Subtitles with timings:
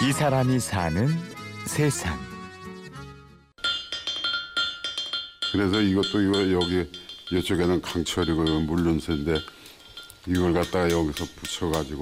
[0.00, 1.08] 이 사람이 사는
[1.66, 2.16] 세상.
[5.50, 6.88] 그래서 이것도 이거 여기
[7.32, 9.38] 이쪽에는 강철이고 물륜새인데
[10.28, 12.00] 이걸 갖다가 여기서 붙여가지고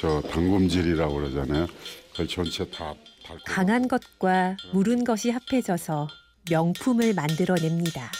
[0.00, 1.68] 저 당금질이라고 그러잖아요.
[2.10, 2.94] 그걸 전체 다
[3.24, 6.08] 닳고 강한 것과 무른 것이 합해져서
[6.50, 8.10] 명품을 만들어냅니다.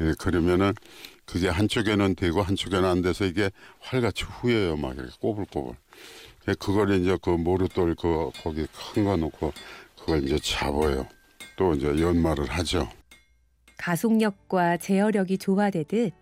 [0.00, 0.74] 예, 그러면은
[1.24, 3.50] 그게 한쪽에는 되고 한쪽에는 안 돼서 이게
[3.80, 4.76] 활같이 후여요.
[4.76, 5.74] 막 이렇게 꼬불꼬불.
[6.48, 9.52] 예, 그걸 이제 그 모루돌 그 거기 큰 거 놓고
[9.98, 11.06] 그걸 이제 잡아요.
[11.56, 12.88] 또 이제 연말을 하죠.
[13.78, 16.12] 가속력과 제어력이 조화되듯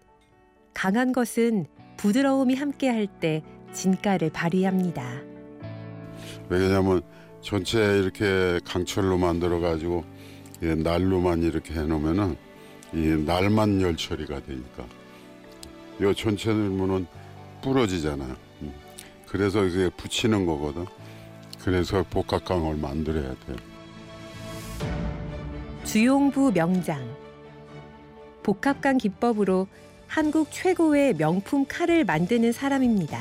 [0.75, 5.21] 강한 것은 부드러움이 함께할 때 진가를 발휘합니다.
[6.49, 7.03] 왜냐하면
[7.43, 10.05] 전체 이렇게 강철로 만들어 가지고
[10.63, 12.37] 예, 날로만 이렇게 해놓으면은
[12.93, 14.85] 이 날만 열 처리가 되니까
[16.03, 17.07] 요 전체 늘무는
[17.63, 18.37] 부러지잖아요.
[19.31, 19.33] 음.
[19.33, 20.87] 그래서 이게 붙이는 거거든.
[21.63, 23.57] 그래서 복합강을 만들어야 돼요.
[25.85, 27.01] 주용부 명장.
[28.43, 29.69] 복합강 기법으로
[30.07, 33.21] 한국 최고의 명품 칼을 만드는 사람입니다.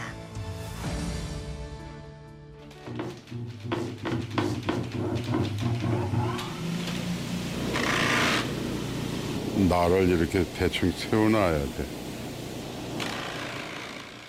[9.70, 11.99] 날을 이렇게 대충 세워놔야 돼.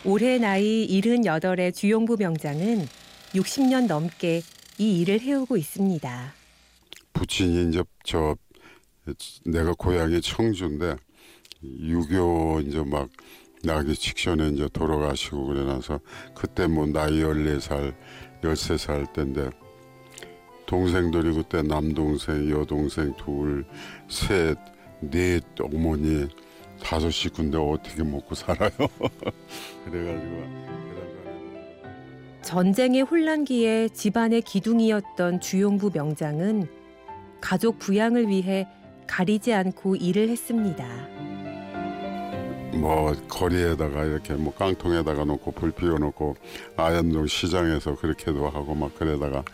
[0.04, 2.86] 올해 나이 78의 주용부 명장은
[3.34, 4.40] 60년 넘게
[4.78, 6.32] 이 일을 해오고 있습니다.
[7.12, 8.34] 부친이 이제 저
[9.44, 10.96] 내가 고향이 청주인데
[11.62, 13.10] 유교 이제 막
[13.62, 16.00] 나기 직전에 이제 돌아가시고 그래놔서
[16.34, 17.94] 그때 뭐 나이 14살,
[18.40, 19.50] 13살 때인데
[20.64, 23.66] 동생들이 그때 남동생, 여동생 둘,
[24.08, 24.56] 셋,
[25.00, 26.26] 넷 어머니
[26.82, 28.70] 다섯 식구인데 어떻게 먹고 살아요?
[29.84, 30.70] 그래가지고
[32.42, 36.68] 전쟁의 혼란기에 집안의 기둥이었던 주용부 명장은
[37.40, 38.66] 가족 부양을 위해
[39.06, 40.86] 가리지 않고 일을 했습니다.
[42.74, 46.36] 뭐 거리에다가 이렇게 뭐 깡통에다가 놓고 불 피워놓고
[46.76, 49.44] 아현동 시장에서 그렇게도 하고 막 그래다가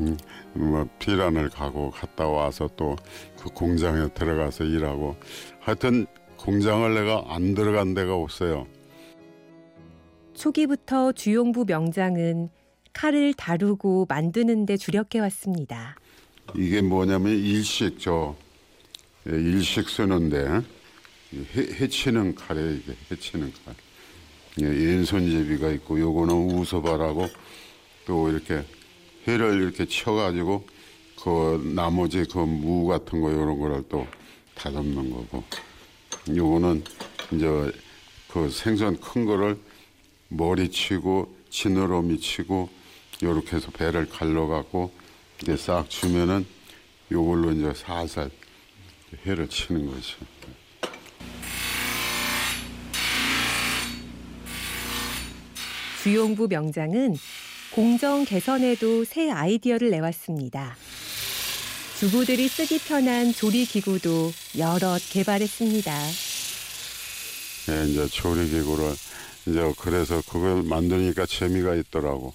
[0.00, 0.16] 음,
[0.52, 2.96] 뭐 피란을 가고 갔다 와서 또
[3.46, 5.16] 그 공장에 들어가서 일하고
[5.60, 6.06] 하여튼
[6.38, 8.66] 공장을 내가 안 들어간 데가 없어요.
[10.34, 12.50] 초기부터 주용부 명장은
[12.92, 15.96] 칼을 다루고 만드는 데 주력해 왔습니다.
[16.54, 18.34] 이게 뭐냐면 일식 저
[19.28, 23.74] 예, 일식 쓰는데 해, 해치는 칼이에요 이게 해치는 칼.
[24.62, 27.26] 예, 왼손잡이가 있고 요거는 우서발하고
[28.06, 28.62] 또 이렇게
[29.26, 30.64] 회를 이렇게 쳐가지고
[31.22, 34.06] 그 나머지 그 무 같은 거 이런 거를 또
[34.54, 35.42] 다듬는 거고
[36.34, 36.84] 요거는
[37.32, 37.72] 이제
[38.28, 39.58] 그 생선 큰 거를
[40.28, 42.68] 머리 치고 지느러미 치고
[43.22, 44.92] 요렇게 해서 배를 갈라갖고
[45.40, 46.46] 이제 싹 주면은
[47.10, 48.30] 요걸로 이제 살살
[49.24, 50.14] 회를 치는 거지.
[56.02, 57.16] 주용부 명장은
[57.72, 60.76] 공정 개선에도 새 아이디어를 내왔습니다.
[61.98, 65.92] 주부들이 쓰기 편한 조리 기구도 여럿 개발했습니다.
[67.70, 68.92] 예, 이제 조리기구를
[69.46, 72.34] 이제 그래서 그걸 만드니까 재미가 있더라고.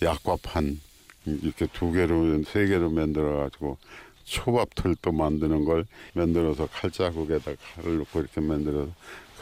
[0.00, 0.78] 약과 판
[1.26, 3.78] 이렇게 두 개로 세 개로 만들어 가지고
[4.22, 8.92] 초밥틀도 만드는 걸 만들어서 칼자국에다 칼을 넣고 이렇게 만들어서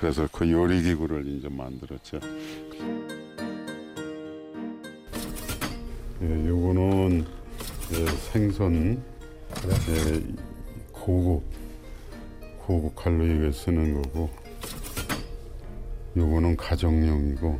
[0.01, 2.21] 그래서 그 요리 기구를 이제 만들었죠.
[6.23, 7.27] 예, 요거는
[7.93, 9.18] 예, 생선
[9.67, 10.23] 예,
[10.93, 11.43] 고급
[12.61, 14.31] 고급 칼로 이거 쓰는 거고
[16.17, 17.59] 요거는 가정용이고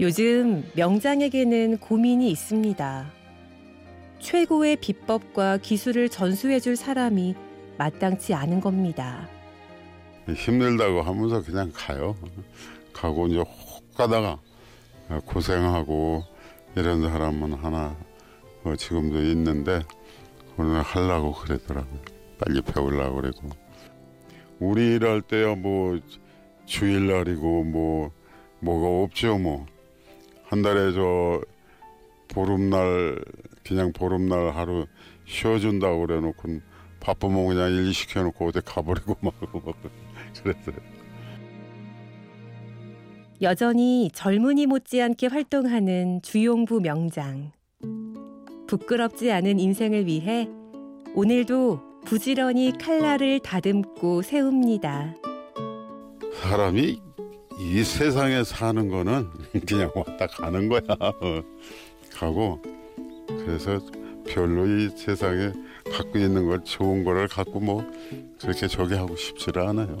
[0.00, 3.12] 요즘 명장에게는 고민이 있습니다.
[4.20, 7.34] 최고의 비법과 기술을 전수해줄 사람이
[7.78, 9.28] 마땅치 않은 겁니다.
[10.28, 12.16] 힘들다고 하면서 그냥 가요.
[12.92, 14.40] 가고 이제 혹 가다가
[15.26, 16.24] 고생하고
[16.76, 17.96] 이런 사람은 하나
[18.64, 19.82] 어, 지금도 있는데
[20.56, 22.00] 오늘 하려고 그랬더라고요.
[22.38, 23.50] 빨리 배우려고 그러고.
[24.58, 26.00] 우리 일할 때야 뭐
[26.66, 28.10] 주일날이고 뭐
[28.60, 29.66] 뭐가 없죠 뭐.
[30.44, 31.40] 한 달에 저
[32.28, 33.24] 보름날
[33.64, 34.86] 그냥 보름날 하루
[35.26, 36.60] 쉬어준다고 그래 놓고
[36.98, 39.34] 바쁘면 그냥 일 시켜놓고 어디 가버리고 막
[40.42, 40.76] 그랬어요.
[43.42, 47.52] 여전히 젊은이 못지않게 활동하는 주용부 명장.
[48.66, 50.48] 부끄럽지 않은 인생을 위해
[51.14, 55.14] 오늘도 부지런히 칼날을 다듬고 세웁니다.
[56.42, 57.00] 사람이
[57.60, 59.28] 이 세상에 사는 거는
[59.66, 60.80] 그냥 왔다 가는 거야.
[61.00, 61.42] 어.
[62.14, 62.62] 가고
[63.26, 63.80] 그래서
[64.26, 65.52] 별로 이 세상에
[65.92, 67.84] 갖고 있는 걸 좋은 거를 갖고 뭐
[68.40, 69.98] 그렇게 저기 하고 싶지를 않아요.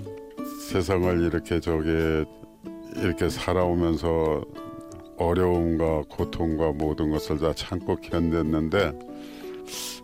[0.70, 2.24] 세상을 이렇게 저기
[2.96, 4.42] 이렇게 살아오면서
[5.16, 8.98] 어려움과 고통과 모든 것을 다 참고 견뎠는데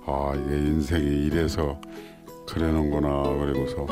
[0.06, 1.80] 아 이게 인생이 이래서
[2.48, 3.86] 그러는구나 그리고서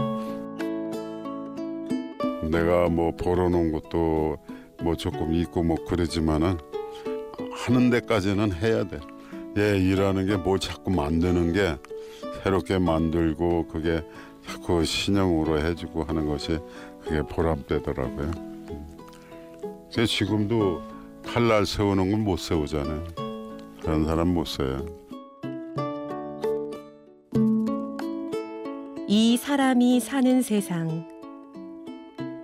[2.50, 4.36] 내가 뭐 벌어놓은 것도
[4.82, 6.56] 뭐 조금 있고 뭐 그러지만은
[7.52, 8.98] 하는 데까지는 해야 돼.
[9.56, 11.76] 예, 일하는 게 뭘 자꾸 만드는 게
[12.44, 14.02] 새롭게 만들고 그게
[14.46, 16.58] 자꾸 신형으로 해주고 하는 것이
[17.02, 18.57] 그게 보람되더라고요.
[19.92, 20.80] 그래서 지금도
[21.24, 23.04] 칼날 세우는 건 못 세우잖아요.
[23.80, 24.84] 그런 사람 못 써요.
[29.06, 31.08] 이 사람이 사는 세상.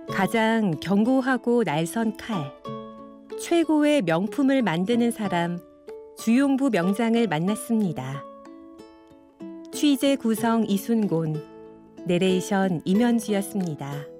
[0.09, 2.51] 가장 견고하고 날선 칼.
[3.39, 5.59] 최고의 명품을 만드는 사람
[6.17, 8.23] 주용부 명장을 만났습니다.
[9.71, 11.43] 취재 구성 이순곤,
[12.07, 14.14] 내레이션 임현주였습니다.